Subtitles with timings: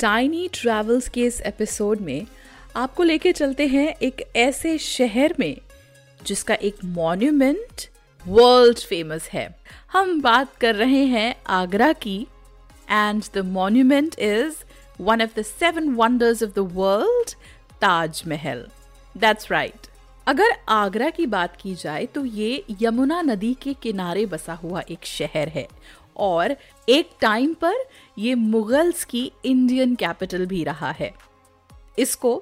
[0.00, 2.26] Tiny travels के इस episode में
[2.76, 5.60] आपको लेके चलते हैं एक ऐसे शहर में
[6.22, 7.88] जिसका एक मॉन्यूमेंट
[8.26, 9.58] वर्ल्ड फ़ेमस है।
[9.92, 12.26] हम बात कर रहे हैं आगरा की
[12.90, 14.56] and the monument is
[15.00, 17.30] one of the seven wonders of the world
[17.80, 18.68] Taj Mahal
[19.16, 19.87] that's right
[20.28, 25.04] अगर आगरा की बात की जाए तो ये यमुना नदी के किनारे बसा हुआ एक
[25.04, 25.66] शहर है
[26.16, 26.54] और
[26.88, 27.74] एक टाइम पर
[28.18, 31.12] ये मुगल्स की इंडियन कैपिटल भी रहा है।
[31.98, 32.34] इसको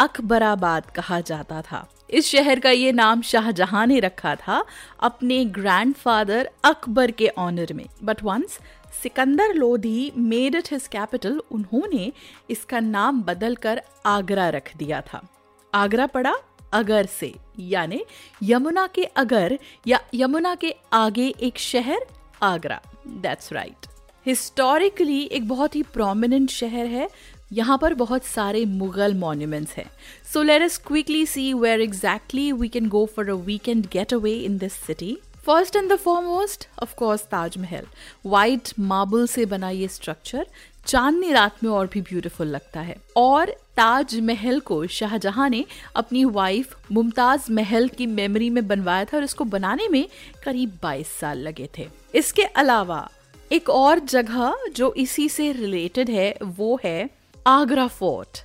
[0.00, 4.64] अकबराबाद कहा जाता था। इस शहर का ये नाम शाहजहां ने रखा था
[5.00, 8.58] अपने ग्रैंडफादर अकबर के ऑनर में। But once
[9.02, 12.12] Sikandar Lodhi made it his capital उन्होंने
[12.50, 15.26] इसका नाम बदलकर आगरा रख दिया था।
[15.74, 16.34] आगरा पड़ा
[16.72, 18.02] अगर से, यानी
[18.42, 22.06] यमुना के अगर या यमुना के आगे एक शहर,
[22.42, 23.86] आगरा। दैट्स राइट
[24.26, 27.08] हिस्टोरिकली एक बहुत ही प्रोमिनेंट शहर है।
[27.52, 29.84] यहाँ पर बहुत सारे मुगल मॉन्यूमेंट्स हैं।
[30.32, 34.32] So let us quickly see where exactly we can go for a weekend get away
[34.34, 37.86] in this city first and the foremost of Taj Mahal
[38.26, 40.46] white marble से बना ये स्ट्रक्चर
[40.86, 45.64] चांदनी रात में और भी ब्यूटीफुल लगता है। और ताजमहल को शाहजहां ने
[45.96, 50.08] अपनी वाइफ मुमताज़ महल की मेमोरी में बनवाया था और इसको बनाने में
[50.44, 53.10] करीब 22 साल लगे थे। इसके अलावा
[53.52, 57.10] एक और जगह जो इसी से रिलेटेड है, वो है
[57.46, 58.38] आगरा फोर्ट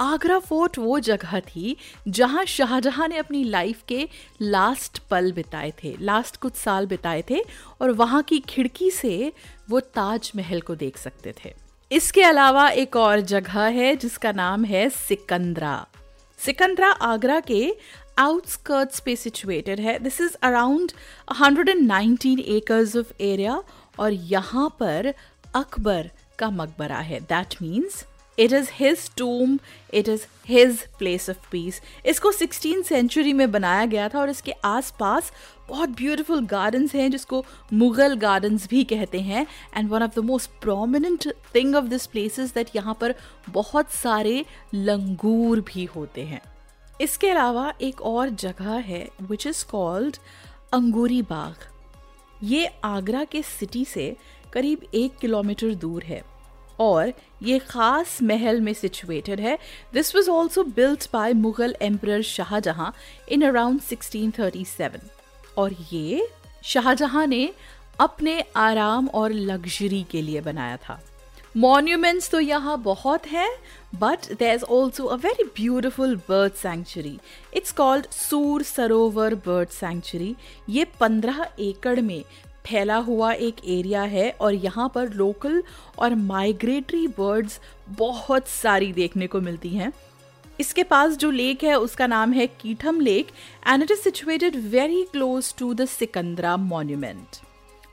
[0.00, 1.76] आगरा फोर्ट वो जगह थी
[2.08, 4.08] जहाँ शाहजहां ने अपनी लाइफ के
[4.42, 7.42] लास्ट पल बिताए थे लास्ट कुछ साल बिताए थे
[7.80, 9.32] और वहाँ की खिड़की से
[9.70, 11.54] वो ताजमहल को देख सकते थे।
[11.92, 15.86] इसके अलावा एक और जगह है जिसका नाम है सिकंदरा।
[16.38, 17.74] सिकंदरा आगरा के
[18.18, 20.92] आउटस्कर्ट्स पे सिचुएटेड है। This is around
[21.42, 23.62] 119 acres of area
[23.98, 25.14] और यहाँ पर
[25.54, 28.04] अकबर का मकबरा है। That means
[28.38, 29.58] it is his tomb
[29.94, 34.52] it is his place of peace इसको सिक्सटीन सेंचुरी में बनाया गया था और इसके
[34.64, 35.32] आसपास
[35.68, 39.46] बहुत ब्यूटीफुल गार्डन्स हैं, जिसको मुगल गार्डन्स भी कहते हैं.
[39.76, 43.14] And one of the most prominent thing of this place is that यहाँ पर
[43.50, 44.44] बहुत सारे
[44.74, 46.40] लंगूर भी होते हैं.
[47.00, 50.16] इसके अलावा एक और जगह है विच इज़ कॉल्ड
[50.72, 51.54] अंगूरी बाग.
[52.42, 54.14] ये आगरा के सिटी से
[54.52, 56.22] करीब एक किलोमीटर दूर है.
[56.82, 57.12] और
[57.42, 59.58] ये खास महल में सिचुएटेड है.
[59.94, 62.90] This was also built by Mughal emperor Shah Jahan
[63.28, 65.00] in around 1637
[65.58, 66.28] और ये
[66.64, 67.48] शाहजहां ने
[68.00, 71.00] अपने आराम और लग्जरी के लिए बनाया था.
[71.54, 73.50] मॉन्यूमेंट्स तो यहाँ बहुत हैं
[73.94, 77.18] but there is also a very beautiful bird sanctuary
[77.56, 80.34] it's called Sur Sarovar bird century
[80.68, 82.22] ये पंद्रह एकड़ में
[82.66, 85.62] फैला हुआ एक एरिया है और यहाँ पर लोकल
[85.98, 87.60] और माइग्रेटरी बर्ड्स
[87.98, 89.92] बहुत सारी देखने को मिलती हैं।
[90.60, 93.28] इसके पास जो लेक है, उसका नाम है Keetham lake
[93.68, 97.40] and it is situated very close to the Sikandra monument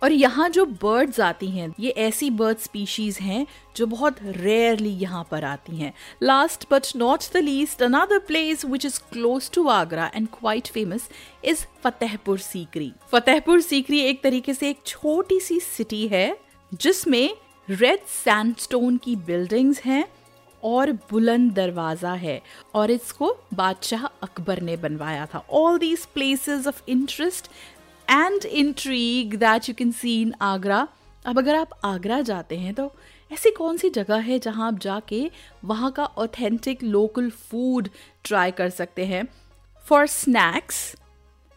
[0.01, 3.45] और यहाँ जो बर्ड्स आती हैं, ये ऐसी बर्ड स्पीशीज हैं
[3.75, 5.93] जो बहुत रेयरली यहाँ पर आती हैं।
[6.23, 11.09] Last but not the least another place which is close to Agra and quite famous
[11.45, 16.37] is Fatehpur Sikri Fatehpur Sikri एक तरीके से एक छोटी सी सिटी है,
[16.71, 17.29] जिसमें
[17.67, 20.05] रेड सैंडस्टोन की बिल्डिंग्स हैं
[20.63, 22.41] और बुलंद दरवाज़ा है
[22.75, 27.49] और इसको बादशाह अकबर ने बनवाया था। All these places of interest
[28.09, 30.87] and intrigue that you can see in Agra
[31.25, 32.91] अब अगर आप आगरा जाते हैं तो
[33.31, 35.29] ऐसी कौन सी जगह है जहाँ आप जाके
[35.65, 37.89] वहाँ का ऑथेंटिक लोकल फ़ूड
[38.23, 39.27] ट्राई कर सकते हैं?
[39.85, 40.95] For snacks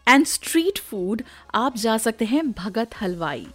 [0.07, 1.21] and street food
[1.55, 3.47] आप जा सकते हैं भगत हलवाई।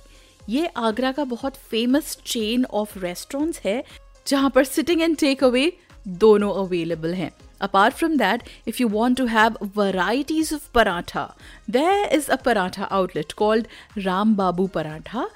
[0.49, 3.83] ये आगरा का बहुत फ़ेमस चेन ऑफ़ रेस्टोरेंट्स है,
[4.27, 5.73] जहाँ पर सिटिंग एंड टेक अवे
[6.09, 7.31] दोनों अवेलेबल हैं।
[7.62, 11.34] Apart from that, if you want to have varieties of paratha,
[11.68, 13.68] there is a paratha outlet called
[14.06, 15.28] Ram Babu Paratha,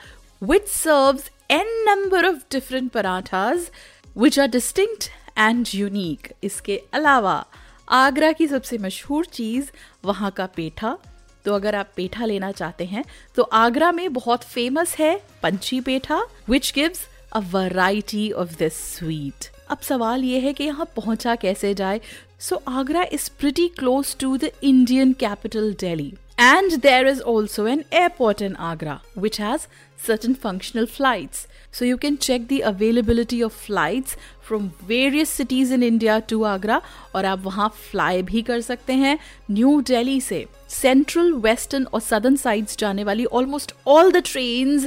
[0.42, 3.69] which serves n number of different parathas
[4.15, 6.31] which are distinct and unique.
[6.44, 7.44] इसके अलावा
[7.88, 9.69] आगरा की सबसे मशहूर चीज़
[10.06, 10.98] वहाँ का पेठा
[11.45, 13.04] तो अगर आप पेठा लेना चाहते हैं
[13.36, 15.13] तो आगरा में बहुत फेमस है
[15.44, 20.86] Panchi petha which gives a variety of this sweet अब सवाल ये है कि यहाँ
[20.96, 22.00] पहुँचा कैसे जाए?
[22.40, 27.84] So Agra is pretty close to the Indian capital Delhi and there is also an
[27.92, 29.66] airport in Agra which has
[30.06, 31.34] certain functional flight
[31.78, 34.16] so you can check the availability of flight
[34.48, 36.80] from various cities in India to Agra
[37.14, 39.19] और आप वहाँ fly भी कर सकते हैं
[39.50, 40.44] new Delhi से.
[40.70, 44.78] Central western और southern side जाने वाली almost all the train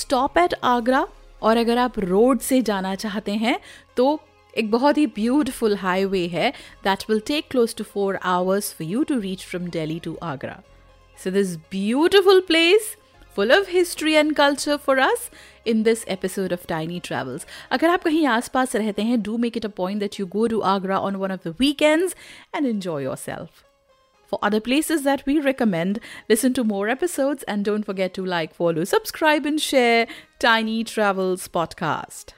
[0.00, 1.06] stop at Agra
[1.42, 3.58] और अगर आप रोड से जाना चाहते हैं
[3.96, 4.18] तो
[4.54, 6.50] एक बहुत ही ब्यूटिफुल हाईवे है
[6.84, 10.60] that will take close to four hours for you to reach from Delhi to Agra
[11.18, 12.96] so this beautiful place
[13.36, 15.30] full of history and culture for us
[15.66, 19.56] in this episode of tiny travels अगर आप कहीं आस पास रहते हैं do make
[19.56, 22.16] it a point that you go to Agra on one of the weekends
[22.56, 23.64] and enjoy yourself
[24.32, 28.54] For other places that we recommend, listen to more episodes and don't forget to like,
[28.54, 30.06] follow, subscribe, and share
[30.38, 32.32] Tiny Travels Podcast.